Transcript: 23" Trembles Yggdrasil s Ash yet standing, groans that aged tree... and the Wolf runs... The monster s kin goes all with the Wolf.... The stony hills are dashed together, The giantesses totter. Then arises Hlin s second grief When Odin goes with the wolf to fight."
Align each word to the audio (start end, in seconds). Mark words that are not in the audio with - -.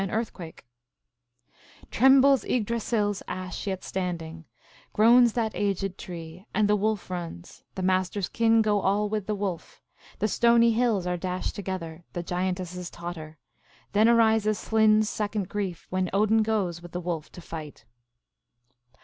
23" 0.03 0.55
Trembles 1.91 2.43
Yggdrasil 2.45 3.11
s 3.11 3.23
Ash 3.27 3.67
yet 3.67 3.83
standing, 3.83 4.45
groans 4.93 5.33
that 5.33 5.51
aged 5.53 5.95
tree... 5.95 6.47
and 6.55 6.67
the 6.67 6.75
Wolf 6.75 7.11
runs... 7.11 7.63
The 7.75 7.83
monster 7.83 8.17
s 8.17 8.27
kin 8.27 8.63
goes 8.63 8.81
all 8.83 9.09
with 9.09 9.27
the 9.27 9.35
Wolf.... 9.35 9.79
The 10.17 10.27
stony 10.27 10.71
hills 10.71 11.05
are 11.05 11.17
dashed 11.17 11.53
together, 11.53 12.03
The 12.13 12.23
giantesses 12.23 12.89
totter. 12.89 13.37
Then 13.91 14.09
arises 14.09 14.67
Hlin 14.69 15.01
s 15.01 15.09
second 15.11 15.47
grief 15.47 15.85
When 15.91 16.09
Odin 16.13 16.41
goes 16.41 16.81
with 16.81 16.93
the 16.93 16.99
wolf 16.99 17.31
to 17.33 17.39
fight." 17.41 17.85